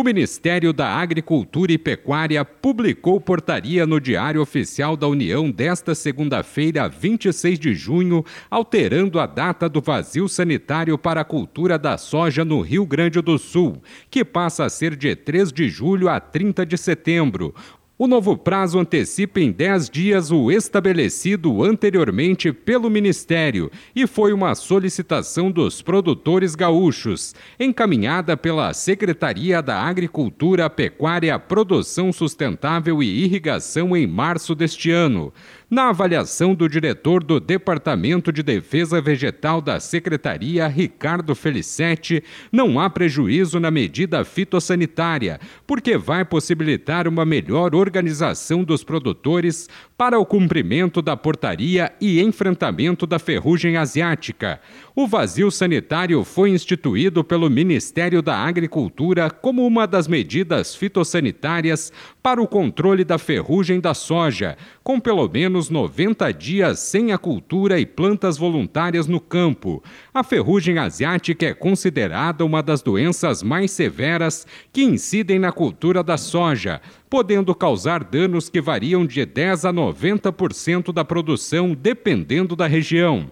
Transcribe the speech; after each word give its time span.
O 0.00 0.02
Ministério 0.02 0.72
da 0.72 0.88
Agricultura 0.94 1.72
e 1.72 1.76
Pecuária 1.76 2.42
publicou 2.42 3.20
portaria 3.20 3.86
no 3.86 4.00
Diário 4.00 4.40
Oficial 4.40 4.96
da 4.96 5.06
União 5.06 5.50
desta 5.50 5.94
segunda-feira, 5.94 6.88
26 6.88 7.58
de 7.58 7.74
junho, 7.74 8.24
alterando 8.50 9.20
a 9.20 9.26
data 9.26 9.68
do 9.68 9.82
vazio 9.82 10.26
sanitário 10.26 10.96
para 10.96 11.20
a 11.20 11.24
cultura 11.24 11.78
da 11.78 11.98
soja 11.98 12.46
no 12.46 12.62
Rio 12.62 12.86
Grande 12.86 13.20
do 13.20 13.36
Sul, 13.36 13.82
que 14.10 14.24
passa 14.24 14.64
a 14.64 14.70
ser 14.70 14.96
de 14.96 15.14
3 15.14 15.52
de 15.52 15.68
julho 15.68 16.08
a 16.08 16.18
30 16.18 16.64
de 16.64 16.78
setembro. 16.78 17.54
O 18.02 18.06
novo 18.06 18.34
prazo 18.34 18.78
antecipa 18.78 19.40
em 19.40 19.52
10 19.52 19.90
dias 19.90 20.30
o 20.30 20.50
estabelecido 20.50 21.62
anteriormente 21.62 22.50
pelo 22.50 22.88
Ministério 22.88 23.70
e 23.94 24.06
foi 24.06 24.32
uma 24.32 24.54
solicitação 24.54 25.50
dos 25.50 25.82
produtores 25.82 26.54
gaúchos, 26.54 27.34
encaminhada 27.58 28.38
pela 28.38 28.72
Secretaria 28.72 29.60
da 29.60 29.82
Agricultura, 29.82 30.70
Pecuária, 30.70 31.38
Produção 31.38 32.10
Sustentável 32.10 33.02
e 33.02 33.22
Irrigação 33.22 33.94
em 33.94 34.06
março 34.06 34.54
deste 34.54 34.90
ano. 34.90 35.30
Na 35.70 35.90
avaliação 35.90 36.52
do 36.52 36.68
diretor 36.68 37.22
do 37.22 37.38
Departamento 37.38 38.32
de 38.32 38.42
Defesa 38.42 39.00
Vegetal 39.00 39.60
da 39.60 39.78
Secretaria, 39.78 40.66
Ricardo 40.66 41.32
Felicetti, 41.32 42.24
não 42.50 42.80
há 42.80 42.90
prejuízo 42.90 43.60
na 43.60 43.70
medida 43.70 44.24
fitossanitária, 44.24 45.38
porque 45.68 45.96
vai 45.96 46.24
possibilitar 46.24 47.06
uma 47.06 47.24
melhor 47.24 47.72
organização 47.72 48.64
dos 48.64 48.82
produtores 48.82 49.68
para 49.96 50.18
o 50.18 50.26
cumprimento 50.26 51.00
da 51.00 51.16
portaria 51.16 51.92
e 52.00 52.20
enfrentamento 52.20 53.06
da 53.06 53.20
ferrugem 53.20 53.76
asiática. 53.76 54.60
O 54.96 55.06
vazio 55.06 55.52
sanitário 55.52 56.24
foi 56.24 56.50
instituído 56.50 57.22
pelo 57.22 57.48
Ministério 57.48 58.20
da 58.20 58.36
Agricultura 58.38 59.30
como 59.30 59.64
uma 59.64 59.86
das 59.86 60.08
medidas 60.08 60.74
fitossanitárias 60.74 61.92
para 62.20 62.42
o 62.42 62.48
controle 62.48 63.04
da 63.04 63.18
ferrugem 63.18 63.78
da 63.78 63.94
soja, 63.94 64.56
com 64.82 64.98
pelo 64.98 65.28
menos 65.28 65.59
90 65.68 66.32
dias 66.32 66.78
sem 66.78 67.12
a 67.12 67.18
cultura 67.18 67.78
e 67.78 67.84
plantas 67.84 68.38
voluntárias 68.38 69.06
no 69.06 69.20
campo. 69.20 69.82
A 70.14 70.22
ferrugem 70.22 70.78
asiática 70.78 71.46
é 71.46 71.52
considerada 71.52 72.44
uma 72.44 72.62
das 72.62 72.80
doenças 72.80 73.42
mais 73.42 73.72
severas 73.72 74.46
que 74.72 74.84
incidem 74.84 75.38
na 75.38 75.52
cultura 75.52 76.02
da 76.02 76.16
soja, 76.16 76.80
podendo 77.10 77.54
causar 77.54 78.04
danos 78.04 78.48
que 78.48 78.60
variam 78.60 79.04
de 79.04 79.26
10 79.26 79.64
a 79.64 79.72
90% 79.72 80.92
da 80.92 81.04
produção, 81.04 81.74
dependendo 81.74 82.54
da 82.54 82.66
região. 82.66 83.30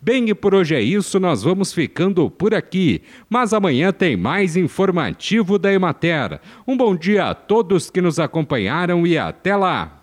Bem, 0.00 0.28
e 0.28 0.34
por 0.34 0.54
hoje 0.54 0.76
é 0.76 0.80
isso, 0.80 1.18
nós 1.18 1.42
vamos 1.42 1.72
ficando 1.72 2.30
por 2.30 2.54
aqui. 2.54 3.02
Mas 3.28 3.52
amanhã 3.52 3.92
tem 3.92 4.16
mais 4.16 4.56
informativo 4.56 5.58
da 5.58 5.72
Emater. 5.72 6.40
Um 6.66 6.76
bom 6.76 6.94
dia 6.94 7.24
a 7.24 7.34
todos 7.34 7.90
que 7.90 8.00
nos 8.00 8.20
acompanharam 8.20 9.04
e 9.04 9.18
até 9.18 9.56
lá! 9.56 9.97